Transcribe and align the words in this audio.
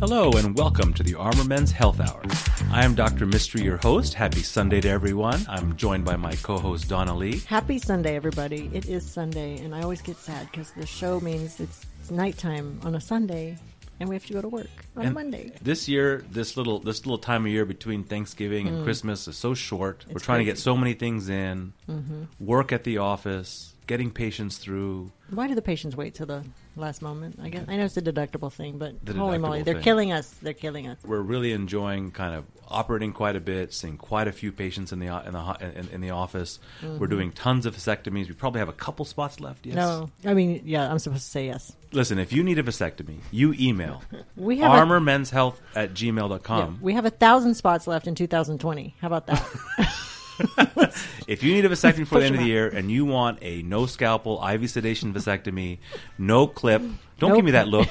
Hello 0.00 0.30
and 0.30 0.56
welcome 0.56 0.94
to 0.94 1.02
the 1.02 1.16
Armor 1.16 1.42
Men's 1.42 1.72
Health 1.72 1.98
Hour. 2.00 2.22
I 2.70 2.84
am 2.84 2.94
Dr. 2.94 3.26
Mistry, 3.26 3.64
your 3.64 3.78
host. 3.78 4.14
Happy 4.14 4.42
Sunday 4.44 4.80
to 4.82 4.88
everyone. 4.88 5.44
I'm 5.48 5.76
joined 5.76 6.04
by 6.04 6.14
my 6.14 6.36
co-host 6.36 6.88
Donna 6.88 7.16
Lee. 7.16 7.40
Happy 7.46 7.80
Sunday, 7.80 8.14
everybody. 8.14 8.70
It 8.72 8.86
is 8.86 9.04
Sunday, 9.04 9.58
and 9.58 9.74
I 9.74 9.82
always 9.82 10.00
get 10.00 10.16
sad 10.16 10.48
because 10.52 10.70
the 10.70 10.86
show 10.86 11.18
means 11.18 11.58
it's, 11.58 11.84
it's 12.00 12.12
nighttime 12.12 12.80
on 12.84 12.94
a 12.94 13.00
Sunday, 13.00 13.58
and 13.98 14.08
we 14.08 14.14
have 14.14 14.24
to 14.26 14.32
go 14.34 14.40
to 14.40 14.48
work 14.48 14.68
on 14.96 15.02
a 15.02 15.06
And 15.06 15.14
Monday. 15.14 15.52
This 15.60 15.88
year, 15.88 16.24
this 16.30 16.56
little 16.56 16.78
this 16.78 17.04
little 17.04 17.18
time 17.18 17.44
of 17.44 17.50
year 17.50 17.64
between 17.64 18.04
Thanksgiving 18.04 18.68
and 18.68 18.84
Christmas 18.84 19.26
is 19.26 19.36
so 19.36 19.52
short. 19.52 20.04
We're 20.06 20.12
Mm. 20.12 20.16
It's 20.16 20.24
trying 20.24 20.38
to 20.38 20.44
get 20.44 20.58
so 20.58 20.76
many 20.76 20.94
things 20.94 21.28
in. 21.28 21.72
Mm-hmm. 21.90 22.22
Work 22.38 22.70
at 22.70 22.84
the 22.84 22.98
office, 22.98 23.74
getting 23.88 24.10
patients 24.12 24.58
through. 24.58 25.10
Why 25.30 25.48
do 25.48 25.54
the 25.56 25.62
patients 25.62 25.96
wait 25.96 26.14
till 26.14 26.26
the 26.26 26.44
last 26.76 27.02
moment? 27.02 27.38
I 27.42 27.48
guess 27.48 27.64
I 27.66 27.76
know 27.76 27.84
it's 27.86 27.96
a 27.96 28.02
deductible 28.02 28.52
thing, 28.52 28.78
but 28.78 29.04
The 29.04 29.14
holy 29.14 29.38
moly, 29.38 29.60
deductible 29.60 29.64
they're 29.64 29.82
killing 29.82 30.12
us. 30.12 30.28
They're 30.40 30.52
killing 30.52 30.86
us. 30.86 30.98
We're 31.04 31.20
really 31.20 31.52
enjoying 31.52 32.12
kind 32.12 32.34
of 32.36 32.44
operating 32.68 33.12
quite 33.12 33.34
a 33.34 33.40
bit, 33.40 33.72
seeing 33.72 33.96
quite 33.96 34.28
a 34.28 34.32
few 34.32 34.52
patients 34.52 34.92
in 34.92 35.00
the 35.00 35.06
in 35.26 35.32
the 35.32 35.56
in, 35.78 35.88
in 35.94 36.00
the 36.02 36.10
office. 36.10 36.60
We're 36.82 37.08
doing 37.08 37.32
tons 37.32 37.66
of 37.66 37.74
vasectomies. 37.76 38.28
We 38.28 38.34
probably 38.34 38.60
have 38.60 38.68
a 38.68 38.72
couple 38.74 39.04
spots 39.04 39.40
left. 39.40 39.66
Yes. 39.66 39.76
Mm-hmm. 39.76 40.04
No, 40.24 40.30
I 40.30 40.34
mean, 40.34 40.62
yeah, 40.64 40.88
I'm 40.90 40.98
supposed 41.00 41.24
to 41.24 41.30
say 41.30 41.46
yes. 41.46 41.72
Listen, 41.92 42.18
if 42.18 42.32
you 42.32 42.44
need 42.44 42.58
a 42.58 42.62
vasectomy, 42.62 43.16
you 43.32 43.54
email 43.58 44.02
We 44.36 44.58
have 44.58 44.70
a- 44.70 44.74
armormenshealth 44.86 45.56
at 45.74 45.94
gmail.com. 45.94 46.58
yeah, 46.74 46.78
we 46.82 46.92
have 46.92 47.06
a 47.06 47.10
thousand 47.10 47.54
spots 47.54 47.86
left 47.86 48.06
in 48.06 48.14
2020. 48.14 48.94
How 49.00 49.06
about 49.06 49.26
that? 49.26 49.46
If 51.28 51.42
you 51.42 51.52
need 51.52 51.64
a 51.64 51.68
vasectomy 51.68 51.98
before 51.98 52.20
the 52.20 52.26
end 52.26 52.34
of 52.34 52.40
the 52.40 52.46
out. 52.46 52.48
year 52.48 52.68
and 52.68 52.90
you 52.90 53.04
want 53.04 53.38
a 53.42 53.62
no 53.62 53.86
scalpel 53.86 54.42
IV 54.46 54.70
sedation 54.70 55.12
vasectomy, 55.12 55.78
no 56.16 56.46
clip, 56.46 56.80
don't 57.18 57.30
No 57.30 57.36
give 57.36 57.44
me 57.44 57.50
that 57.52 57.68
look. 57.68 57.88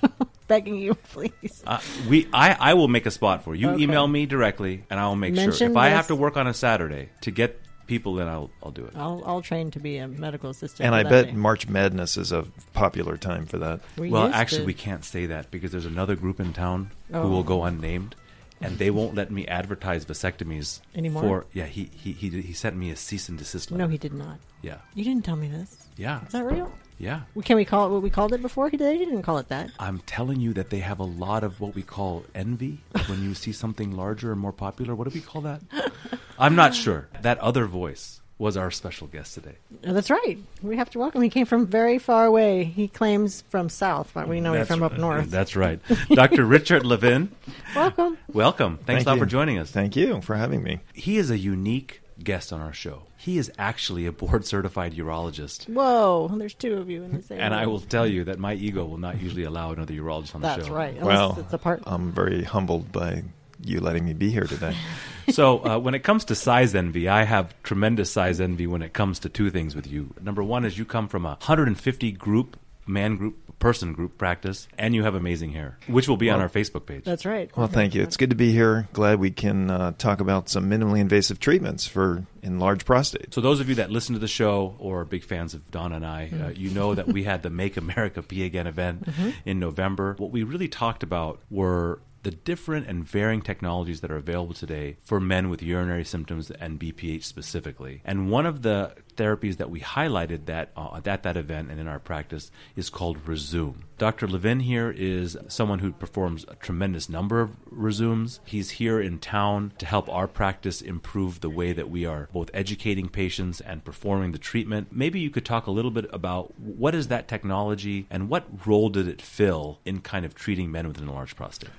Begging 0.48 0.76
you, 0.76 0.94
please. 0.94 1.62
Uh, 1.66 1.78
we, 2.08 2.26
I, 2.32 2.56
I 2.58 2.74
will 2.74 2.88
make 2.88 3.04
a 3.04 3.10
spot 3.10 3.44
for 3.44 3.54
you. 3.54 3.68
You 3.68 3.74
Okay. 3.74 3.82
email 3.82 4.08
me 4.08 4.24
directly, 4.24 4.84
and 4.88 4.98
I 4.98 5.06
will 5.08 5.16
make 5.16 5.34
sure. 5.34 5.44
Mention 5.48 5.72
If 5.72 5.76
I 5.76 5.90
have 5.90 6.06
to 6.06 6.14
work 6.16 6.38
on 6.38 6.46
a 6.46 6.54
Saturday 6.54 7.10
to 7.20 7.30
get 7.30 7.60
people 7.86 8.18
in, 8.18 8.28
I'll, 8.28 8.50
I'll 8.62 8.70
do 8.70 8.86
it. 8.86 8.92
I'll 8.96 9.22
I'll 9.26 9.42
train 9.42 9.70
to 9.72 9.78
be 9.80 9.98
a 9.98 10.08
medical 10.08 10.48
assistant. 10.48 10.86
And 10.86 10.94
I 10.94 11.02
bet 11.02 11.26
day. 11.26 11.32
March 11.32 11.68
Madness 11.68 12.16
is 12.16 12.32
a 12.32 12.46
popular 12.72 13.18
time 13.18 13.44
for 13.44 13.58
that. 13.58 13.80
We 13.98 14.08
well, 14.10 14.30
actually, 14.32 14.60
to- 14.60 14.66
we 14.66 14.74
can't 14.74 15.04
say 15.04 15.26
that 15.26 15.50
because 15.50 15.70
there's 15.72 15.84
another 15.86 16.16
group 16.16 16.40
in 16.40 16.54
town 16.54 16.92
Oh. 17.12 17.22
who 17.22 17.28
will 17.28 17.42
go 17.44 17.64
unnamed, 17.64 18.14
and 18.60 18.78
they 18.78 18.90
won't 18.90 19.14
let 19.14 19.30
me 19.30 19.46
advertise 19.46 20.04
vasectomies 20.04 20.80
Anymore? 20.94 21.22
For 21.22 21.46
yeah, 21.52 21.66
he 21.66 21.90
he 21.94 22.12
he, 22.12 22.28
he 22.42 22.52
sent 22.52 22.76
me 22.76 22.90
a 22.90 22.96
cease 22.96 23.28
and 23.28 23.38
desist 23.38 23.70
letter. 23.70 23.82
No, 23.84 23.88
he 23.88 23.98
did 23.98 24.12
not. 24.12 24.38
yeah 24.62 24.78
You 24.94 25.04
didn't 25.04 25.24
tell 25.24 25.36
me 25.36 25.48
this. 25.48 25.88
yeah 25.96 26.24
Is 26.26 26.32
that 26.32 26.44
real? 26.44 26.70
yeah. 26.98 27.20
Can 27.44 27.56
we 27.56 27.64
call 27.64 27.86
it 27.86 27.90
what 27.92 28.02
we 28.02 28.10
called 28.10 28.32
it 28.32 28.42
before? 28.42 28.68
He 28.68 28.76
didn't 28.76 29.22
call 29.22 29.38
it 29.38 29.48
that. 29.48 29.70
I'm 29.78 30.00
telling 30.00 30.40
you 30.40 30.52
that 30.54 30.70
they 30.70 30.80
have 30.80 30.98
a 30.98 31.04
lot 31.04 31.44
of 31.44 31.60
what 31.60 31.74
we 31.74 31.82
call 31.82 32.24
envy 32.34 32.80
when 33.06 33.22
you 33.22 33.34
see 33.34 33.52
something 33.52 33.92
larger 33.96 34.32
and 34.32 34.40
more 34.40 34.52
popular. 34.52 34.94
What 34.94 35.06
do 35.08 35.14
we 35.14 35.20
call 35.20 35.42
that? 35.42 35.62
I'm 36.38 36.56
not 36.56 36.74
sure. 36.74 37.08
That 37.22 37.38
other 37.38 37.66
voice 37.66 38.20
was 38.38 38.56
our 38.56 38.70
special 38.70 39.08
guest 39.08 39.34
today. 39.34 39.56
Oh, 39.86 39.92
that's 39.92 40.10
right. 40.10 40.38
We 40.62 40.76
have 40.76 40.90
to 40.90 40.98
welcome. 40.98 41.22
He 41.22 41.28
came 41.28 41.46
from 41.46 41.66
very 41.66 41.98
far 41.98 42.24
away. 42.24 42.64
He 42.64 42.86
claims 42.86 43.42
from 43.48 43.68
south, 43.68 44.12
but 44.14 44.28
we 44.28 44.40
know 44.40 44.54
he's 44.54 44.68
from 44.68 44.82
up 44.82 44.96
north. 44.96 45.30
That's 45.30 45.56
right. 45.56 45.80
Dr. 46.08 46.44
Richard 46.44 46.86
Levin, 46.86 47.30
welcome. 47.74 48.16
welcome. 48.32 48.76
Thanks 48.78 48.86
Thank 48.86 49.06
a 49.06 49.10
lot 49.10 49.14
you. 49.16 49.20
for 49.20 49.26
joining 49.26 49.58
us. 49.58 49.70
Thank 49.70 49.96
you 49.96 50.20
for 50.20 50.36
having 50.36 50.62
me. 50.62 50.80
He 50.92 51.18
is 51.18 51.30
a 51.30 51.38
unique 51.38 52.00
guest 52.22 52.52
on 52.52 52.60
our 52.60 52.72
show. 52.72 53.02
He 53.16 53.38
is 53.38 53.50
actually 53.58 54.06
a 54.06 54.12
board 54.12 54.44
certified 54.46 54.94
urologist. 54.94 55.68
Whoa, 55.68 56.30
there's 56.36 56.54
two 56.54 56.78
of 56.78 56.88
you 56.88 57.02
in 57.02 57.16
the 57.16 57.22
same. 57.22 57.40
And 57.40 57.52
I 57.52 57.66
will 57.66 57.80
tell 57.80 58.06
you 58.06 58.24
that 58.24 58.38
my 58.38 58.54
ego 58.54 58.84
will 58.84 58.98
not 58.98 59.20
usually 59.20 59.44
allow 59.44 59.72
another 59.72 59.94
urologist 59.94 60.36
on 60.36 60.42
the 60.42 60.48
That's 60.48 60.58
show. 60.58 60.62
That's 60.62 60.70
right. 60.70 60.96
Unless 60.96 61.18
well, 61.18 61.36
it's 61.40 61.52
a 61.52 61.58
part. 61.58 61.82
I'm 61.86 62.12
very 62.12 62.44
humbled 62.44 62.92
by 62.92 63.24
you 63.64 63.80
letting 63.80 64.04
me 64.04 64.12
be 64.12 64.30
here 64.30 64.44
today. 64.44 64.76
so 65.30 65.64
uh, 65.64 65.78
when 65.78 65.94
it 65.94 66.00
comes 66.04 66.24
to 66.26 66.34
size 66.34 66.74
envy, 66.74 67.08
I 67.08 67.24
have 67.24 67.54
tremendous 67.62 68.10
size 68.10 68.40
envy 68.40 68.66
when 68.66 68.82
it 68.82 68.92
comes 68.92 69.18
to 69.20 69.28
two 69.28 69.50
things 69.50 69.74
with 69.76 69.86
you. 69.86 70.14
Number 70.20 70.42
one 70.42 70.64
is 70.64 70.76
you 70.78 70.84
come 70.84 71.08
from 71.08 71.24
a 71.24 71.30
150 71.30 72.12
group 72.12 72.56
man 72.86 73.16
group 73.16 73.36
person 73.58 73.92
group 73.92 74.16
practice, 74.16 74.68
and 74.78 74.94
you 74.94 75.02
have 75.02 75.16
amazing 75.16 75.50
hair, 75.50 75.76
which 75.88 76.06
will 76.08 76.16
be 76.16 76.30
on 76.30 76.40
our 76.40 76.48
Facebook 76.48 76.86
page. 76.86 77.02
that's 77.02 77.26
right. 77.26 77.50
Well, 77.56 77.66
thank 77.66 77.92
you. 77.92 78.02
It's 78.04 78.16
good 78.16 78.30
to 78.30 78.36
be 78.36 78.52
here. 78.52 78.86
Glad 78.92 79.18
we 79.18 79.32
can 79.32 79.68
uh, 79.68 79.92
talk 79.98 80.20
about 80.20 80.48
some 80.48 80.70
minimally 80.70 81.00
invasive 81.00 81.40
treatments 81.40 81.84
for 81.84 82.24
enlarged 82.44 82.86
prostate. 82.86 83.34
So 83.34 83.40
those 83.40 83.58
of 83.58 83.68
you 83.68 83.74
that 83.74 83.90
listen 83.90 84.14
to 84.14 84.20
the 84.20 84.28
show 84.28 84.76
or 84.78 85.00
are 85.00 85.04
big 85.04 85.24
fans 85.24 85.54
of 85.54 85.68
Don 85.72 85.92
and 85.92 86.06
I, 86.06 86.28
Mm-hmm. 86.32 86.44
uh, 86.46 86.48
you 86.50 86.70
know 86.70 86.94
that 86.94 87.08
we 87.08 87.24
had 87.24 87.42
the 87.42 87.50
Make 87.50 87.76
America 87.76 88.22
Pee 88.22 88.44
Again 88.44 88.68
event 88.68 89.08
in 89.44 89.58
November. 89.58 90.14
What 90.18 90.30
we 90.30 90.44
really 90.44 90.68
talked 90.68 91.02
about 91.02 91.40
were 91.50 91.98
the 92.22 92.30
different 92.30 92.86
and 92.86 93.04
varying 93.04 93.42
technologies 93.42 94.00
that 94.00 94.10
are 94.10 94.16
available 94.16 94.54
today 94.54 94.96
for 95.02 95.20
men 95.20 95.48
with 95.48 95.62
urinary 95.62 96.04
symptoms 96.04 96.50
and 96.50 96.78
BPH 96.80 97.24
specifically. 97.24 98.02
And 98.04 98.30
one 98.30 98.46
of 98.46 98.62
the 98.62 98.94
therapies 99.16 99.56
that 99.56 99.70
we 99.70 99.80
highlighted 99.80 100.46
that 100.46 100.70
uh, 100.76 101.00
at 101.04 101.22
that 101.22 101.36
event 101.36 101.70
and 101.70 101.80
in 101.80 101.88
our 101.88 101.98
practice 101.98 102.50
is 102.76 102.90
called 102.90 103.24
Rezūm. 103.24 103.82
Dr. 103.98 104.28
Levin 104.28 104.60
here 104.60 104.94
is 104.96 105.36
someone 105.48 105.80
who 105.80 105.92
performs 105.92 106.44
a 106.46 106.54
tremendous 106.54 107.08
number 107.08 107.40
of 107.40 107.50
Rezūms. 107.72 108.38
He's 108.44 108.70
here 108.70 109.00
in 109.00 109.18
town 109.18 109.72
to 109.78 109.86
help 109.86 110.08
our 110.08 110.28
practice 110.28 110.80
improve 110.80 111.40
the 111.40 111.50
way 111.50 111.72
that 111.72 111.90
we 111.90 112.06
are 112.06 112.28
both 112.32 112.50
educating 112.54 113.08
patients 113.08 113.60
and 113.60 113.84
performing 113.84 114.32
the 114.32 114.38
treatment. 114.38 114.88
Maybe 114.92 115.18
you 115.18 115.30
could 115.30 115.44
talk 115.44 115.66
a 115.66 115.72
little 115.72 115.90
bit 115.90 116.08
about 116.12 116.58
what 116.58 116.94
is 116.94 117.08
that 117.08 117.26
technology 117.26 118.06
and 118.10 118.28
what 118.28 118.66
role 118.66 118.88
did 118.88 119.08
it 119.08 119.20
fill 119.20 119.80
in 119.84 120.00
kind 120.00 120.24
of 120.24 120.34
treating 120.34 120.70
men 120.70 120.86
with 120.86 120.98
an 120.98 121.08
enlarged 121.08 121.36
prostate? 121.36 121.70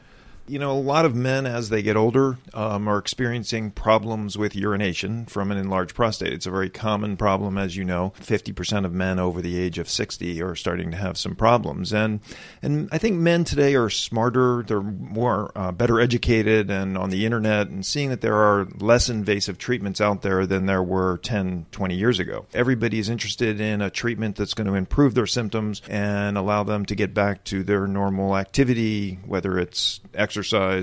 You 0.49 0.57
know, 0.57 0.71
a 0.71 0.81
lot 0.81 1.05
of 1.05 1.13
men, 1.13 1.45
as 1.45 1.69
they 1.69 1.83
get 1.83 1.95
older, 1.95 2.39
um, 2.55 2.87
are 2.87 2.97
experiencing 2.97 3.69
problems 3.69 4.35
with 4.35 4.55
urination 4.55 5.27
from 5.27 5.51
an 5.51 5.59
enlarged 5.59 5.93
prostate. 5.93 6.33
It's 6.33 6.47
a 6.47 6.49
very 6.49 6.71
common 6.71 7.17
problem, 7.17 7.59
as 7.59 7.77
you 7.77 7.85
know. 7.85 8.13
50% 8.19 8.83
of 8.83 8.91
men 8.91 9.19
over 9.19 9.43
the 9.43 9.59
age 9.59 9.77
of 9.77 9.87
60 9.87 10.41
are 10.41 10.55
starting 10.55 10.89
to 10.89 10.97
have 10.97 11.19
some 11.19 11.35
problems. 11.35 11.93
And, 11.93 12.21
and 12.63 12.89
I 12.91 12.97
think 12.97 13.17
men 13.17 13.43
today 13.43 13.75
are 13.75 13.91
smarter, 13.91 14.63
they're 14.63 14.81
more 14.81 15.51
uh, 15.55 15.71
better 15.71 15.99
educated 15.99 16.71
and 16.71 16.97
on 16.97 17.11
the 17.11 17.27
internet 17.27 17.67
and 17.67 17.85
seeing 17.85 18.09
that 18.09 18.21
there 18.21 18.37
are 18.37 18.67
less 18.79 19.07
invasive 19.07 19.59
treatments 19.59 20.01
out 20.01 20.23
there 20.23 20.47
than 20.47 20.65
there 20.65 20.81
were 20.81 21.19
10, 21.19 21.67
20 21.71 21.95
years 21.95 22.17
ago. 22.17 22.47
Everybody 22.55 22.97
is 22.97 23.07
interested 23.07 23.61
in 23.61 23.83
a 23.83 23.91
treatment 23.91 24.35
that's 24.35 24.55
going 24.55 24.65
to 24.65 24.73
improve 24.73 25.13
their 25.13 25.27
symptoms 25.27 25.83
and 25.87 26.39
allow 26.39 26.63
them 26.63 26.87
to 26.87 26.95
get 26.95 27.13
back 27.13 27.43
to 27.43 27.63
their 27.63 27.85
normal 27.85 28.35
activity, 28.35 29.19
whether 29.27 29.59
it's 29.59 29.99
exercise 30.15 30.38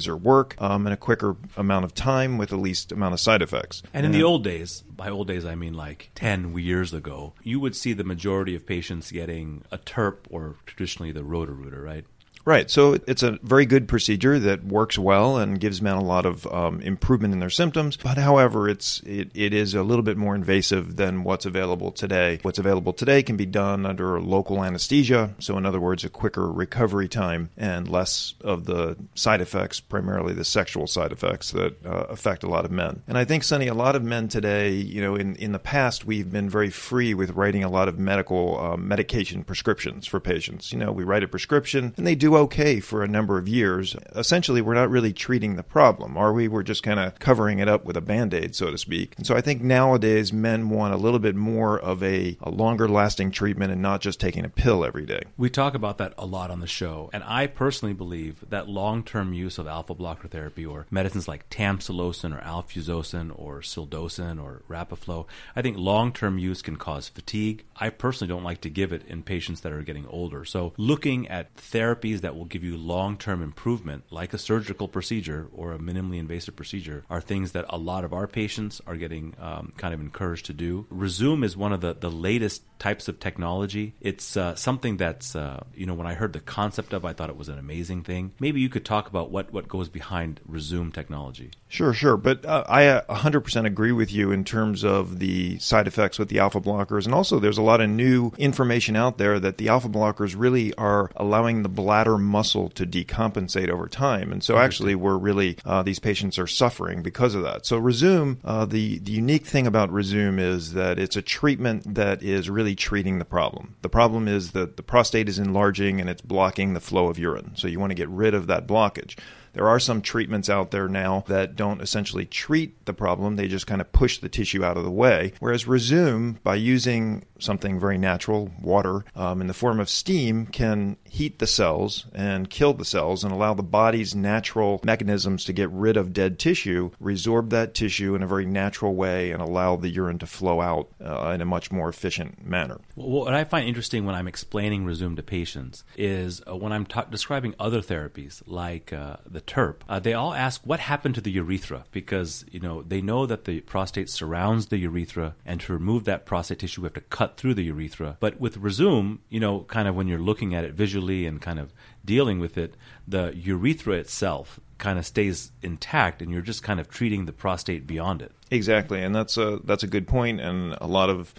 or 0.09 0.17
work, 0.17 0.55
um, 0.61 0.87
in 0.87 0.93
a 0.93 0.97
quicker 0.97 1.37
amount 1.57 1.85
of 1.85 1.95
time 1.95 2.39
with 2.39 2.51
the 2.51 2.57
least 2.57 2.93
amount 2.93 3.15
of 3.15 3.21
side 3.21 3.43
effects. 3.43 3.83
And 3.93 4.07
in 4.07 4.13
the 4.13 4.23
old 4.23 4.45
days, 4.45 4.83
by 4.89 5.09
old 5.09 5.29
days 5.29 5.45
I 5.45 5.55
mean 5.55 5.75
like 5.75 6.11
10 6.15 6.57
years 6.59 6.93
ago, 6.93 7.35
you 7.43 7.61
would 7.61 7.77
see 7.77 7.93
the 7.93 8.05
majority 8.05 8.55
of 8.55 8.67
patients 8.67 9.11
getting 9.11 9.65
a 9.71 9.79
TURP 9.79 10.27
or 10.31 10.57
traditionally 10.67 11.13
the 11.13 11.25
Roto-Rooter, 11.25 11.83
right? 11.83 12.05
Right. 12.47 12.71
So 12.71 12.97
it's 13.09 13.25
a 13.25 13.41
very 13.43 13.67
good 13.67 13.89
procedure 13.89 14.39
that 14.39 14.65
works 14.65 14.97
well 14.97 15.37
and 15.37 15.59
gives 15.59 15.83
men 15.83 15.97
a 15.97 16.05
lot 16.05 16.25
of 16.25 16.47
um, 16.47 16.81
improvement 16.81 17.35
in 17.35 17.41
their 17.41 17.51
symptoms. 17.51 17.97
But 17.97 18.19
however, 18.19 18.69
it's 18.69 19.01
it, 19.01 19.33
it 19.35 19.53
is 19.53 19.75
a 19.75 19.83
little 19.83 20.05
bit 20.05 20.17
more 20.17 20.37
invasive 20.37 20.95
than 20.95 21.25
what's 21.25 21.45
available 21.45 21.91
today. 21.91 22.39
What's 22.43 22.61
available 22.61 22.93
today 22.93 23.25
can 23.25 23.37
be 23.37 23.47
done 23.47 23.85
under 23.85 24.21
local 24.21 24.63
anesthesia. 24.63 25.35
So 25.41 25.59
in 25.59 25.67
other 25.67 25.81
words, 25.81 26.05
a 26.05 26.09
quicker 26.09 26.49
recovery 26.49 27.09
time 27.09 27.51
and 27.57 27.89
less 27.89 28.35
of 28.43 28.67
the 28.67 28.97
side 29.17 29.41
effects, 29.41 29.81
primarily 29.81 30.33
the 30.33 30.45
sexual 30.45 30.87
side 30.87 31.11
effects 31.11 31.51
that 31.51 31.85
uh, 31.85 32.05
affect 32.11 32.45
a 32.45 32.49
lot 32.49 32.65
of 32.65 32.71
men. 32.71 33.03
And 33.09 33.19
I 33.19 33.25
think, 33.25 33.43
Sonny, 33.43 33.67
a 33.67 33.75
lot 33.75 33.97
of 33.97 34.05
men 34.05 34.29
today, 34.29 34.71
you 34.71 35.03
know, 35.03 35.17
in, 35.17 35.35
in 35.35 35.51
the 35.51 35.59
past, 35.59 36.05
we've 36.05 36.31
been 36.31 36.49
very 36.49 36.71
free 36.71 37.13
with 37.13 37.31
writing 37.31 37.65
a 37.65 37.69
lot 37.69 37.89
of 37.89 37.99
medical 37.99 38.57
uh, 38.61 38.77
medication 38.77 39.43
prescriptions 39.43 40.07
for 40.07 40.21
patients. 40.21 40.73
You 40.73 40.79
know, 40.79 40.93
we 40.93 41.03
write 41.03 41.25
a 41.25 41.29
prescription 41.29 41.93
and 41.97 42.07
they 42.07 42.15
do 42.15 42.36
okay 42.37 42.81
for 42.81 43.03
a 43.03 43.09
number 43.09 43.39
of 43.39 43.49
years. 43.49 43.97
Essentially, 44.15 44.61
we're 44.61 44.75
not 44.75 44.91
really 44.91 45.13
treating 45.13 45.57
the 45.57 45.63
problem, 45.63 46.17
are 46.17 46.33
we? 46.33 46.49
We're 46.49 46.63
just 46.63 46.83
kind 46.83 47.01
of 47.01 47.19
covering 47.19 47.59
it 47.59 47.69
up 47.69 47.85
with 47.85 47.97
a 47.97 48.01
band 48.01 48.35
aid, 48.35 48.55
so 48.55 48.71
to 48.71 48.79
speak. 48.79 49.15
And 49.17 49.27
so 49.27 49.35
I 49.35 49.41
think 49.41 49.63
nowadays 49.63 50.33
men 50.33 50.69
want 50.69 50.95
a 50.95 50.97
little 50.97 51.19
bit 51.19 51.37
more 51.37 51.79
of 51.79 52.03
a, 52.03 52.37
a 52.41 52.51
longer 52.51 52.89
lasting 52.89 53.31
treatment 53.31 53.73
and 53.73 53.83
not 53.83 54.01
just 54.01 54.21
taking 54.21 54.45
a 54.45 54.49
pill 54.49 54.85
every 54.85 55.07
day. 55.07 55.23
We 55.37 55.51
talk 55.51 55.75
about 55.75 55.99
that 55.99 56.15
a 56.19 56.27
lot 56.27 56.51
on 56.51 56.61
the 56.61 56.67
show, 56.67 57.11
and 57.13 57.25
I 57.25 57.47
personally 57.47 57.95
believe 57.95 58.45
that 58.49 58.69
long-term 58.69 59.33
use 59.33 59.59
of 59.59 59.67
alpha 59.67 59.95
blocker 59.95 60.29
therapy 60.29 60.65
or 60.65 60.87
medicines 60.91 61.29
like 61.29 61.49
tamsulosin 61.51 62.37
or 62.37 62.43
alfuzosin 62.43 63.33
or 63.35 63.61
silodosin 63.61 64.43
or 64.43 64.63
rapaflo, 64.69 65.27
I 65.55 65.63
think 65.63 65.77
long-term 65.77 66.39
use 66.39 66.63
can 66.63 66.77
cause 66.77 67.09
fatigue. 67.09 67.65
I 67.77 67.91
personally 67.91 68.29
don't 68.29 68.45
like 68.45 68.61
to 68.63 68.71
give 68.71 68.93
it 68.93 69.07
in 69.07 69.23
patients 69.23 69.61
that 69.61 69.73
are 69.73 69.83
getting 69.83 70.07
older. 70.07 70.45
So 70.45 70.73
looking 70.77 71.29
at 71.29 71.55
therapies 71.57 72.21
that 72.27 72.35
will 72.35 72.45
give 72.45 72.65
you 72.65 72.77
long 72.77 73.17
term 73.17 73.41
improvement, 73.41 74.03
like 74.11 74.35
a 74.35 74.39
surgical 74.39 74.89
procedure 74.89 75.47
or 75.53 75.73
a 75.73 75.79
minimally 75.79 76.19
invasive 76.19 76.57
procedure, 76.57 77.05
are 77.09 77.21
things 77.21 77.53
that 77.53 77.65
a 77.69 77.79
lot 77.79 78.03
of 78.03 78.13
our 78.13 78.27
patients 78.27 78.83
are 78.85 78.97
getting 78.97 79.33
um, 79.41 79.73
kind 79.77 79.95
of 79.95 80.01
encouraged 80.01 80.47
to 80.47 80.53
do. 80.53 80.87
Rezūm 80.93 81.45
is 81.45 81.57
one 81.57 81.73
of 81.73 81.81
the, 81.81 81.95
the 81.95 82.11
latest 82.11 82.63
types 82.81 83.07
of 83.07 83.21
technology. 83.21 83.95
It's 84.01 84.37
uh, 84.37 84.57
something 84.57 84.97
that's, 84.97 85.37
uh, 85.37 85.63
you 85.75 85.87
know, 85.87 85.95
when 85.95 86.07
I 86.07 86.15
heard 86.15 86.33
the 86.33 86.41
concept 86.41 86.93
of, 86.93 87.05
I 87.05 87.13
thought 87.13 87.31
it 87.31 87.37
was 87.37 87.49
an 87.49 87.59
amazing 87.59 88.03
thing. 88.03 88.33
Maybe 88.41 88.61
you 88.61 88.69
could 88.69 88.85
talk 88.85 89.09
about 89.09 89.31
what, 89.31 89.53
what 89.53 89.69
goes 89.69 89.89
behind 89.89 90.41
Rezūm 90.51 90.93
technology. 90.93 91.51
Sure, 91.69 91.93
sure. 91.93 92.17
But 92.17 92.45
uh, 92.45 92.65
I 92.69 93.03
100% 93.09 93.57
uh, 93.57 93.67
agree 93.67 93.93
with 93.93 94.13
you 94.13 94.33
in 94.33 94.45
terms 94.45 94.85
of 94.85 95.19
the 95.21 95.59
side 95.59 95.87
effects 95.87 96.19
with 96.19 96.29
the 96.29 96.39
alpha 96.39 96.61
blockers. 96.61 97.05
And 97.05 97.15
also, 97.15 97.39
there's 97.39 97.59
a 97.59 97.63
lot 97.63 97.81
of 97.81 97.89
new 97.89 98.33
information 98.37 98.97
out 98.97 99.19
there 99.19 99.39
that 99.39 99.59
the 99.59 99.69
alpha 99.69 99.89
blockers 99.89 100.35
really 100.37 100.75
are 100.75 101.11
allowing 101.17 101.63
the 101.63 101.69
bladder 101.69 102.16
muscle 102.19 102.69
to 102.71 102.87
decompensate 102.87 103.69
over 103.69 103.89
time. 103.89 104.33
And 104.33 104.43
so, 104.43 104.59
actually, 104.59 104.95
we're 104.95 105.17
really, 105.17 105.59
uh, 105.65 105.83
these 105.83 105.99
patients 105.99 106.39
are 106.39 106.47
suffering 106.47 107.03
because 107.03 107.35
of 107.35 107.43
that. 107.43 107.67
So, 107.67 107.81
Rezūm, 107.81 108.39
uh, 108.45 108.65
the, 108.67 108.99
the 108.99 109.13
unique 109.13 109.47
thing 109.47 109.67
about 109.67 109.91
Rezūm 109.91 110.39
is 110.39 110.73
that 110.73 110.99
it's 110.99 111.17
a 111.17 111.23
treatment 111.23 111.95
that 111.95 112.23
is 112.23 112.51
really 112.51 112.75
treating 112.75 113.19
the 113.19 113.25
problem. 113.25 113.77
The 113.83 113.89
problem 113.89 114.29
is 114.29 114.53
that 114.53 114.77
the 114.77 114.83
prostate 114.83 115.29
is 115.29 115.39
enlarging 115.39 116.01
and 116.01 116.11
it's 116.11 116.23
blocking 116.23 116.75
the 116.75 116.81
flow 116.81 117.09
of 117.09 117.19
urine. 117.19 117.53
So, 117.57 117.69
you 117.69 117.81
want 117.81 117.91
to 117.91 117.97
get 117.97 118.09
rid 118.09 118.35
of 118.35 118.47
that 118.47 118.67
blockage. 118.67 119.17
There 119.57 119.69
are 119.69 119.81
some 119.81 120.03
treatments 120.03 120.51
out 120.51 120.71
there 120.71 120.87
now 120.87 121.25
that 121.29 121.57
don't 121.57 121.81
essentially 121.81 122.27
treat 122.27 122.85
the 122.85 122.93
problem, 122.93 123.37
they 123.37 123.49
just 123.49 123.67
kind 123.67 123.81
of 123.81 123.91
push 123.91 124.19
the 124.19 124.29
tissue 124.29 124.63
out 124.63 124.77
of 124.77 124.85
the 124.85 124.91
way. 124.91 125.33
Whereas 125.41 125.65
Rezūm, 125.65 126.43
by 126.43 126.57
using 126.57 127.25
something 127.39 127.79
very 127.79 127.99
natural, 127.99 128.51
water, 128.61 129.05
um, 129.15 129.41
in 129.41 129.47
the 129.47 129.55
form 129.55 129.81
of 129.81 129.89
steam, 129.89 130.47
can 130.47 130.97
heat 131.05 131.39
the 131.39 131.47
cells 131.47 132.07
and 132.15 132.51
kill 132.51 132.73
the 132.75 132.85
cells 132.85 133.25
and 133.25 133.33
allow 133.33 133.55
the 133.55 133.63
body's 133.63 134.15
natural 134.15 134.81
mechanisms 134.85 135.45
to 135.45 135.53
get 135.53 135.71
rid 135.71 135.97
of 135.97 136.13
dead 136.13 136.39
tissue, 136.39 136.91
resorb 137.03 137.51
that 137.51 137.75
tissue 137.75 138.15
in 138.15 138.23
a 138.23 138.27
very 138.27 138.47
natural 138.47 138.95
way, 138.95 139.31
and 139.31 139.43
allow 139.43 139.77
the 139.77 139.89
urine 139.89 140.19
to 140.19 140.27
flow 140.27 140.61
out 140.61 140.89
uh, 141.05 141.31
in 141.31 141.41
a 141.41 141.45
much 141.45 141.71
more 141.71 141.89
efficient 141.89 142.45
manner. 142.47 142.81
Well, 142.95 143.09
what 143.09 143.35
I 143.35 143.45
find 143.45 143.69
interesting 143.69 144.05
when 144.05 144.15
I'm 144.15 144.29
explaining 144.29 144.85
Rezūm 144.85 145.17
to 145.17 145.23
patients 145.23 145.85
is 145.97 146.43
uh, 146.49 146.57
when 146.57 146.73
I'm 146.73 146.87
describing 147.11 147.55
other 147.59 147.81
therapies 147.81 148.43
like 148.47 148.93
uh, 148.93 149.17
the 149.27 149.41
TURP, 149.41 149.83
uh, 149.89 149.99
they 149.99 150.15
all 150.15 150.35
ask 150.35 150.61
what 150.65 150.81
happened 150.81 151.15
to 151.17 151.21
the 151.21 151.31
urethra 151.33 151.85
because 151.93 152.45
you 152.51 152.61
know 152.61 152.83
they 152.83 153.01
know 153.01 153.27
that 153.27 153.45
the 153.45 153.61
prostate 153.61 154.11
surrounds 154.11 154.67
the 154.67 154.79
urethra, 154.79 155.35
and 155.45 155.61
to 155.63 155.73
remove 155.73 156.05
that 156.05 156.27
prostate 156.27 156.61
tissue, 156.61 156.83
we 156.83 156.87
have 156.87 156.95
to 156.95 157.01
cut 157.01 157.26
through 157.35 157.55
the 157.55 157.65
urethra. 157.65 158.17
But 158.21 158.41
with 158.41 158.61
Rezūm, 158.61 159.19
you 159.29 159.41
know, 159.41 159.61
kind 159.61 159.89
of 159.89 159.95
when 159.95 160.07
you're 160.09 160.19
looking 160.19 160.55
at 160.55 160.65
it 160.65 160.75
visually 160.75 161.27
and 161.27 161.41
kind 161.41 161.59
of 161.59 161.73
dealing 162.05 162.39
with 162.39 162.57
it, 162.57 162.75
the 163.07 163.33
urethra 163.37 163.95
itself 163.95 164.61
kind 164.79 164.99
of 164.99 165.07
stays 165.07 165.53
intact, 165.63 166.23
and 166.23 166.31
you're 166.31 166.43
just 166.43 166.63
kind 166.63 166.79
of 166.79 166.89
treating 166.89 167.27
the 167.27 167.33
prostate 167.33 167.87
beyond 167.87 168.23
it. 168.23 168.33
Exactly, 168.51 169.03
and 169.03 169.15
that's 169.15 169.37
a 169.37 169.59
that's 169.65 169.83
a 169.83 169.87
good 169.87 170.07
point, 170.07 170.41
and 170.41 170.77
a 170.81 170.87
lot 170.87 171.11
of 171.11 171.35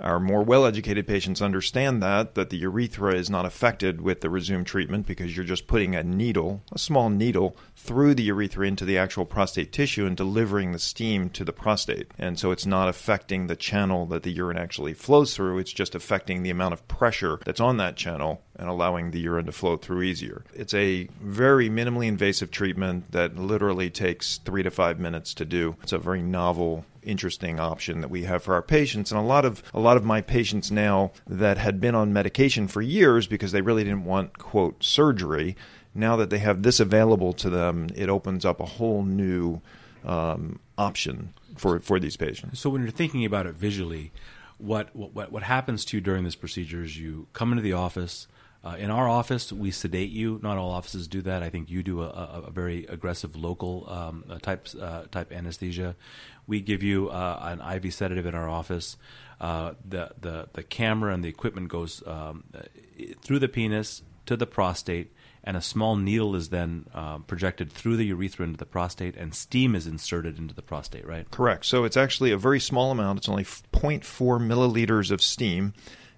our 0.00 0.18
more 0.18 0.42
well 0.42 0.66
educated 0.66 1.06
patients 1.06 1.42
understand 1.42 2.02
that, 2.02 2.34
that 2.34 2.50
the 2.50 2.56
urethra 2.58 3.14
is 3.14 3.30
not 3.30 3.44
affected 3.44 4.00
with 4.00 4.20
the 4.20 4.28
Rezūm 4.28 4.64
treatment 4.64 5.06
because 5.06 5.36
you're 5.36 5.44
just 5.44 5.66
putting 5.66 5.94
a 5.94 6.02
needle, 6.02 6.62
a 6.72 6.78
small 6.78 7.10
needle, 7.10 7.56
through 7.76 8.14
the 8.14 8.22
urethra 8.24 8.66
into 8.66 8.84
the 8.84 8.98
actual 8.98 9.24
prostate 9.24 9.72
tissue 9.72 10.06
and 10.06 10.16
delivering 10.16 10.72
the 10.72 10.78
steam 10.78 11.28
to 11.30 11.44
the 11.44 11.52
prostate. 11.52 12.10
And 12.18 12.38
so 12.38 12.50
it's 12.50 12.66
not 12.66 12.88
affecting 12.88 13.46
the 13.46 13.56
channel 13.56 14.06
that 14.06 14.22
the 14.22 14.32
urine 14.32 14.58
actually 14.58 14.94
flows 14.94 15.34
through, 15.34 15.58
it's 15.58 15.72
just 15.72 15.94
affecting 15.94 16.42
the 16.42 16.50
amount 16.50 16.74
of 16.74 16.86
pressure 16.88 17.40
that's 17.44 17.60
on 17.60 17.76
that 17.78 17.96
channel 17.96 18.42
and 18.60 18.68
allowing 18.68 19.10
the 19.10 19.18
urine 19.18 19.46
to 19.46 19.52
flow 19.52 19.78
through 19.78 20.02
easier. 20.02 20.44
It's 20.52 20.74
a 20.74 21.08
very 21.22 21.70
minimally 21.70 22.06
invasive 22.06 22.50
treatment 22.50 23.10
that 23.12 23.36
literally 23.36 23.88
takes 23.88 24.36
three 24.36 24.62
to 24.62 24.70
five 24.70 25.00
minutes 25.00 25.32
to 25.34 25.46
do. 25.46 25.76
It's 25.82 25.94
a 25.94 25.98
very 25.98 26.20
novel 26.20 26.84
interesting 27.02 27.58
option 27.58 28.02
that 28.02 28.10
we 28.10 28.24
have 28.24 28.42
for 28.42 28.52
our 28.52 28.60
patients 28.60 29.10
and 29.10 29.18
a 29.18 29.24
lot 29.24 29.46
of 29.46 29.62
a 29.72 29.80
lot 29.80 29.96
of 29.96 30.04
my 30.04 30.20
patients 30.20 30.70
now 30.70 31.10
that 31.26 31.56
had 31.56 31.80
been 31.80 31.94
on 31.94 32.12
medication 32.12 32.68
for 32.68 32.82
years 32.82 33.26
because 33.26 33.52
they 33.52 33.62
really 33.62 33.82
didn't 33.82 34.04
want 34.04 34.36
quote 34.36 34.84
surgery 34.84 35.56
now 35.94 36.14
that 36.14 36.28
they 36.28 36.36
have 36.36 36.62
this 36.62 36.78
available 36.78 37.32
to 37.32 37.48
them 37.48 37.88
it 37.94 38.10
opens 38.10 38.44
up 38.44 38.60
a 38.60 38.66
whole 38.66 39.02
new 39.02 39.62
um, 40.04 40.60
option 40.76 41.32
for 41.56 41.80
for 41.80 41.98
these 41.98 42.18
patients 42.18 42.60
so 42.60 42.68
when 42.68 42.82
you're 42.82 42.90
thinking 42.90 43.24
about 43.24 43.46
it 43.46 43.54
visually 43.54 44.12
what 44.58 44.94
what 44.94 45.32
what 45.32 45.42
happens 45.42 45.86
to 45.86 45.96
you 45.96 46.02
during 46.02 46.24
this 46.24 46.36
procedure 46.36 46.84
is 46.84 46.98
you 46.98 47.26
come 47.32 47.50
into 47.50 47.62
the 47.62 47.72
office 47.72 48.28
uh, 48.62 48.76
in 48.78 48.90
our 48.90 49.08
office, 49.08 49.52
we 49.52 49.70
sedate 49.70 50.10
you. 50.10 50.38
Not 50.42 50.58
all 50.58 50.70
offices 50.70 51.08
do 51.08 51.22
that. 51.22 51.42
I 51.42 51.48
think 51.48 51.70
you 51.70 51.82
do 51.82 52.02
a, 52.02 52.08
a, 52.08 52.42
a 52.48 52.50
very 52.50 52.84
aggressive 52.86 53.34
local 53.34 53.90
um, 53.90 54.24
type 54.42 54.68
uh, 54.78 55.04
type 55.10 55.32
anesthesia. 55.32 55.96
We 56.46 56.60
give 56.60 56.82
you 56.82 57.08
uh, 57.08 57.56
an 57.58 57.76
IV 57.76 57.94
sedative 57.94 58.26
in 58.26 58.34
our 58.34 58.48
office. 58.48 58.98
Uh, 59.40 59.72
the 59.88 60.10
the 60.20 60.48
the 60.52 60.62
camera 60.62 61.14
and 61.14 61.24
the 61.24 61.28
equipment 61.28 61.68
goes 61.68 62.02
um, 62.06 62.44
through 63.22 63.38
the 63.38 63.48
penis 63.48 64.02
to 64.26 64.36
the 64.36 64.46
prostate, 64.46 65.10
and 65.42 65.56
a 65.56 65.62
small 65.62 65.96
needle 65.96 66.36
is 66.36 66.50
then 66.50 66.84
uh, 66.92 67.16
projected 67.20 67.72
through 67.72 67.96
the 67.96 68.04
urethra 68.04 68.44
into 68.44 68.58
the 68.58 68.66
prostate, 68.66 69.16
and 69.16 69.34
steam 69.34 69.74
is 69.74 69.86
inserted 69.86 70.36
into 70.36 70.52
the 70.54 70.60
prostate. 70.60 71.06
Right? 71.06 71.30
Correct. 71.30 71.64
So 71.64 71.84
it's 71.84 71.96
actually 71.96 72.30
a 72.30 72.36
very 72.36 72.60
small 72.60 72.90
amount. 72.90 73.20
It's 73.20 73.28
only 73.30 73.44
0.4 73.44 74.02
milliliters 74.02 75.10
of 75.10 75.22
steam 75.22 75.72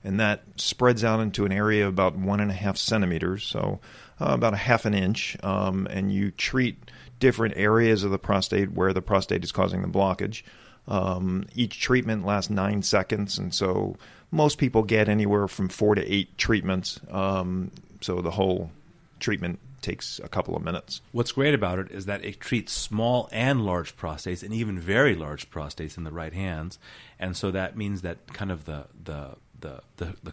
and 0.05 0.21
that 0.21 0.43
spreads 0.57 1.05
out 1.05 1.21
into 1.21 1.45
an 1.45 1.53
area 1.53 1.87
about 1.87 2.17
one 2.17 2.41
and 2.41 2.51
a 2.51 2.55
half 2.55 2.77
centimeters, 2.77 3.45
so 3.45 3.81
uh, 4.21 4.27
about 4.31 4.55
a 4.55 4.59
half 4.59 4.85
an 4.85 4.95
inch. 4.95 5.37
Um, 5.43 5.87
and 5.91 6.13
you 6.13 6.31
treat 6.31 6.91
different 7.19 7.57
areas 7.57 8.03
of 8.03 8.11
the 8.11 8.19
prostate 8.19 8.73
where 8.73 8.93
the 8.93 9.03
prostate 9.03 9.45
is 9.45 9.53
causing 9.53 9.83
the 9.83 9.89
blockage. 9.89 10.43
Um, 10.89 11.47
each 11.55 11.81
treatment 11.81 12.27
lasts 12.27 12.51
nine 12.51 12.83
seconds, 12.83 13.39
and 13.39 13.55
so 13.55 13.97
most 14.33 14.59
people 14.59 14.83
get 14.83 15.09
anywhere 15.09 15.47
from 15.47 15.69
four 15.69 15.95
to 15.95 16.13
eight 16.13 16.37
treatments. 16.37 16.99
Um, 17.11 17.71
so 18.01 18.21
the 18.21 18.33
whole 18.33 18.73
treatment 19.21 19.61
takes 19.83 20.21
a 20.23 20.29
couple 20.29 20.57
of 20.57 20.63
minutes. 20.63 21.01
What's 21.13 21.33
great 21.33 21.55
about 21.55 21.79
it 21.79 21.91
is 21.91 22.07
that 22.07 22.25
it 22.25 22.41
treats 22.41 22.73
small 22.73 23.29
and 23.33 23.65
large 23.65 23.97
prostates, 23.97 24.43
and 24.43 24.53
even 24.53 24.79
very 24.79 25.15
large 25.15 25.51
prostates 25.51 25.97
in 25.97 26.05
the 26.05 26.13
right 26.13 26.33
hands, 26.33 26.79
and 27.19 27.37
so 27.37 27.51
that 27.51 27.77
means 27.77 28.03
that 28.03 28.33
kind 28.33 28.51
of 28.51 28.65
the 28.65 28.87
the 29.05 29.37
the 29.63 29.81
the 29.97 30.15
the, 30.23 30.33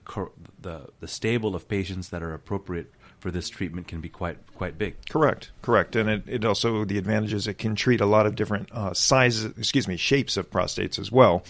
the, 0.61 0.89
the 0.99 1.07
stable 1.07 1.55
of 1.55 1.67
patients 1.67 2.09
that 2.09 2.21
are 2.21 2.33
appropriate 2.33 2.93
for 3.19 3.31
this 3.31 3.49
treatment 3.49 3.87
can 3.87 4.01
be 4.01 4.09
quite 4.09 4.37
quite 4.55 4.77
big. 4.77 4.95
Correct, 5.09 5.51
correct, 5.61 5.95
and 5.95 6.09
it, 6.09 6.23
it 6.27 6.45
also 6.45 6.85
the 6.85 6.97
advantage 6.97 7.33
is 7.33 7.47
it 7.47 7.57
can 7.57 7.75
treat 7.75 8.01
a 8.01 8.05
lot 8.05 8.25
of 8.25 8.35
different 8.35 8.69
uh, 8.71 8.93
sizes, 8.93 9.45
excuse 9.57 9.87
me, 9.87 9.97
shapes 9.97 10.37
of 10.37 10.49
prostates 10.51 10.99
as 10.99 11.11
well. 11.11 11.43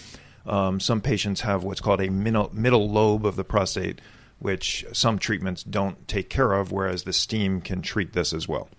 Um, 0.46 0.80
some 0.80 1.02
patients 1.02 1.42
have 1.42 1.64
what's 1.64 1.82
called 1.82 2.02
a 2.02 2.10
middle, 2.10 2.50
middle 2.54 2.90
lobe 2.90 3.26
of 3.26 3.36
the 3.36 3.44
prostate, 3.44 4.00
which 4.40 4.86
some 4.94 5.20
treatments 5.20 5.64
don't 5.64 6.08
take 6.08 6.30
care 6.30 6.54
of, 6.54 6.72
whereas 6.72 7.04
the 7.04 7.14
steam 7.14 7.62
can 7.62 7.82
treat 7.82 8.14
this 8.14 8.34
as 8.34 8.48
well. 8.48 8.70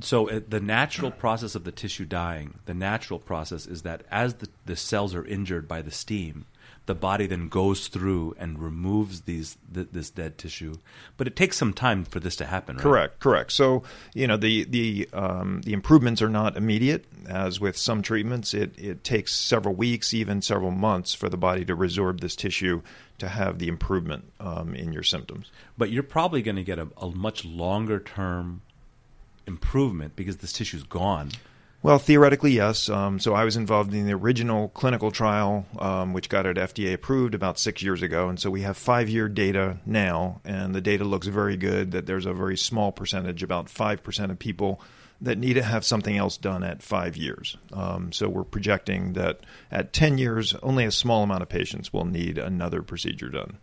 So 0.00 0.28
uh, 0.28 0.40
the 0.48 0.60
natural 0.60 1.10
process 1.10 1.54
of 1.54 1.64
the 1.64 1.72
tissue 1.72 2.04
dying, 2.04 2.54
the 2.66 2.74
natural 2.74 3.18
process 3.18 3.66
is 3.66 3.82
that 3.82 4.02
as 4.10 4.34
the, 4.34 4.48
the 4.66 4.76
cells 4.76 5.14
are 5.14 5.24
injured 5.24 5.66
by 5.66 5.82
the 5.82 5.90
steam, 5.90 6.46
the 6.90 6.94
body 6.96 7.28
then 7.28 7.46
goes 7.46 7.86
through 7.86 8.34
and 8.36 8.58
removes 8.58 9.20
these 9.20 9.56
th- 9.72 9.86
this 9.92 10.10
dead 10.10 10.36
tissue. 10.36 10.74
But 11.16 11.28
it 11.28 11.36
takes 11.36 11.56
some 11.56 11.72
time 11.72 12.04
for 12.04 12.18
this 12.18 12.34
to 12.36 12.46
happen. 12.46 12.74
Right? 12.74 12.82
Correct, 12.82 13.20
correct. 13.20 13.52
So 13.52 13.84
you 14.12 14.26
know 14.26 14.36
the 14.36 14.64
the 14.64 15.08
um, 15.12 15.62
the 15.62 15.72
improvements 15.72 16.20
are 16.20 16.28
not 16.28 16.56
immediate, 16.56 17.04
as 17.28 17.60
with 17.60 17.76
some 17.76 18.02
treatments. 18.02 18.54
It 18.54 18.76
it 18.76 19.04
takes 19.04 19.32
several 19.32 19.76
weeks, 19.76 20.12
even 20.12 20.42
several 20.42 20.72
months, 20.72 21.14
for 21.14 21.28
the 21.28 21.36
body 21.36 21.64
to 21.66 21.76
resorb 21.76 22.18
this 22.18 22.34
tissue 22.34 22.82
to 23.18 23.28
have 23.28 23.60
the 23.60 23.68
improvement 23.68 24.32
um, 24.40 24.74
in 24.74 24.92
your 24.92 25.04
symptoms. 25.04 25.52
But 25.78 25.90
you're 25.90 26.02
probably 26.02 26.42
going 26.42 26.56
to 26.56 26.64
get 26.64 26.80
a, 26.80 26.88
a 26.96 27.08
much 27.10 27.44
longer 27.44 28.00
term 28.00 28.62
improvement 29.46 30.16
because 30.16 30.38
this 30.38 30.52
tissue's 30.52 30.82
gone 30.82 31.30
well, 31.82 31.98
theoretically, 31.98 32.52
yes. 32.52 32.88
Um, 32.88 33.18
so 33.18 33.34
I 33.34 33.44
was 33.44 33.56
involved 33.56 33.94
in 33.94 34.06
the 34.06 34.12
original 34.12 34.68
clinical 34.68 35.10
trial, 35.10 35.66
um, 35.78 36.12
which 36.12 36.28
got 36.28 36.44
it 36.44 36.56
FDA 36.56 36.92
approved 36.92 37.34
about 37.34 37.58
six 37.58 37.82
years 37.82 38.02
ago. 38.02 38.28
And 38.28 38.38
so 38.38 38.50
we 38.50 38.62
have 38.62 38.76
five 38.76 39.08
year 39.08 39.28
data 39.28 39.78
now, 39.86 40.40
and 40.44 40.74
the 40.74 40.80
data 40.80 41.04
looks 41.04 41.26
very 41.26 41.56
good 41.56 41.92
that 41.92 42.06
there's 42.06 42.26
a 42.26 42.34
very 42.34 42.56
small 42.56 42.92
percentage, 42.92 43.42
about 43.42 43.66
5% 43.66 44.30
of 44.30 44.38
people 44.38 44.80
that 45.22 45.38
need 45.38 45.54
to 45.54 45.62
have 45.62 45.84
something 45.84 46.16
else 46.16 46.36
done 46.36 46.62
at 46.62 46.82
five 46.82 47.16
years. 47.16 47.56
Um, 47.72 48.12
so 48.12 48.28
we're 48.28 48.44
projecting 48.44 49.14
that 49.14 49.40
at 49.70 49.92
10 49.92 50.18
years, 50.18 50.54
only 50.62 50.84
a 50.84 50.90
small 50.90 51.22
amount 51.22 51.42
of 51.42 51.48
patients 51.48 51.92
will 51.92 52.06
need 52.06 52.38
another 52.38 52.82
procedure 52.82 53.28
done. 53.28 53.58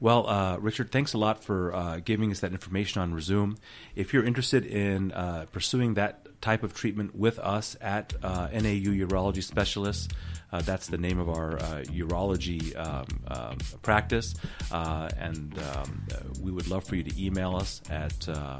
Well, 0.00 0.28
uh, 0.28 0.58
Richard, 0.58 0.92
thanks 0.92 1.12
a 1.12 1.18
lot 1.18 1.42
for 1.42 1.74
uh, 1.74 2.00
giving 2.04 2.30
us 2.30 2.40
that 2.40 2.52
information 2.52 3.02
on 3.02 3.12
Rezūm. 3.12 3.56
If 3.96 4.12
you're 4.12 4.24
interested 4.24 4.64
in 4.64 5.10
uh, 5.10 5.46
pursuing 5.50 5.94
that 5.94 6.27
type 6.40 6.62
of 6.62 6.74
treatment 6.74 7.14
with 7.14 7.38
us 7.38 7.76
at 7.80 8.14
uh, 8.22 8.48
NAU 8.52 8.92
Urology 9.06 9.42
Specialists, 9.42 10.08
Uh, 10.50 10.60
that's 10.62 10.86
the 10.86 10.96
name 10.96 11.18
of 11.18 11.28
our 11.28 11.56
uh, 11.58 11.82
urology 11.88 12.74
um, 12.78 13.04
um, 13.28 13.58
practice. 13.82 14.34
Uh, 14.72 15.08
and 15.18 15.58
um, 15.74 16.06
uh, 16.12 16.16
we 16.40 16.50
would 16.50 16.68
love 16.68 16.84
for 16.84 16.96
you 16.96 17.02
to 17.02 17.22
email 17.22 17.54
us 17.54 17.82
at, 17.90 18.28
uh, 18.28 18.58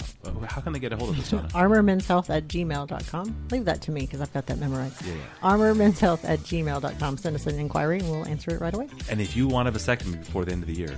how 0.49 0.61
can 0.61 0.73
they 0.75 0.79
get 0.79 0.93
a 0.93 0.97
hold 0.97 1.11
of 1.11 1.19
us, 1.19 1.31
Donna? 1.31 1.49
armormenshealth 1.49 2.29
at 2.29 2.47
gmail.com. 2.49 3.47
Leave 3.51 3.65
that 3.65 3.81
to 3.83 3.91
me 3.91 4.03
because 4.03 4.21
I've 4.21 4.33
got 4.35 4.47
that 4.47 4.59
memorized. 4.59 5.01
Yeah, 5.07 5.15
yeah. 5.15 5.49
Armormenshealth 5.49 6.25
at 6.25 6.41
gmail.com. 6.41 7.17
Send 7.17 7.37
us 7.37 7.47
an 7.47 7.59
inquiry 7.59 8.01
and 8.01 8.11
we'll 8.11 8.27
answer 8.27 8.51
it 8.55 8.61
right 8.61 8.75
away. 8.75 8.89
And 9.11 9.21
if 9.21 9.35
you 9.37 9.49
want 9.49 9.69
a 9.69 9.73
vasectomy 9.73 10.19
before 10.19 10.45
the 10.45 10.53
end 10.53 10.63
of 10.63 10.69
the 10.69 10.75
year, 10.75 10.95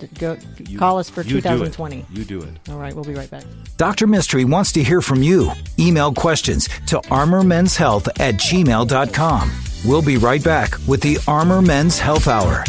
D- 0.00 0.08
Go 0.18 0.36
you- 0.66 0.78
call 0.78 0.98
us 0.98 1.08
for 1.08 1.22
you 1.22 1.34
do 1.34 1.40
2020. 1.40 2.04
You 2.10 2.24
do 2.24 2.42
it. 2.42 2.50
All 2.68 2.78
right, 2.78 2.92
we'll 2.94 3.04
be 3.04 3.14
right 3.14 3.30
back. 3.30 3.44
Dr. 3.76 4.06
Mistry 4.06 4.44
wants 4.44 4.72
to 4.72 4.82
hear 4.82 5.00
from 5.00 5.22
you. 5.22 5.50
Email 5.78 6.12
questions 6.12 6.68
to 6.88 6.98
armormenshealth 7.10 8.08
at 8.20 8.34
gmail.com. 8.34 9.50
We'll 9.84 10.02
be 10.02 10.16
right 10.16 10.42
back 10.42 10.78
with 10.86 11.02
the 11.02 11.18
Armor 11.28 11.60
Men's 11.60 11.98
Health 11.98 12.26
Hour. 12.26 12.64